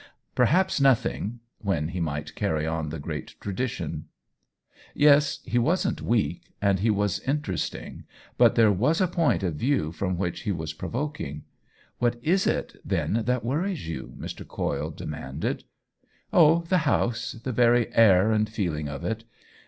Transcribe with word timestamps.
"Perhaps 0.35 0.81
nothing 0.81 1.39
"—when 1.59 1.89
he 1.89 1.99
might 1.99 2.33
carry 2.33 2.65
on 2.65 2.89
the 2.89 2.97
great 2.97 3.35
tradition! 3.39 4.05
Yes, 4.95 5.41
he 5.45 5.59
wasn't 5.59 6.01
weak, 6.01 6.41
and 6.59 6.79
he 6.79 6.89
was 6.89 7.19
interesting; 7.19 8.05
but 8.35 8.55
there 8.55 8.71
was 8.71 8.99
a 8.99 9.07
point 9.07 9.43
of 9.43 9.53
view 9.53 9.91
from 9.91 10.17
which 10.17 10.39
he 10.39 10.51
was 10.51 10.73
provoking." 10.73 11.43
What 11.99 12.15
is 12.23 12.47
it, 12.47 12.77
then, 12.83 13.25
that 13.27 13.45
worries 13.45 13.87
you?" 13.87 14.15
Mr. 14.19 14.41
Coyle 14.47 14.89
de 14.89 15.05
manded." 15.05 15.65
Oh, 16.33 16.63
the 16.67 16.79
house— 16.89 17.33
the 17.43 17.51
very 17.51 17.93
air 17.93 18.31
and 18.31 18.49
feeling 18.49 18.89
of 18.89 19.05
it. 19.05 19.23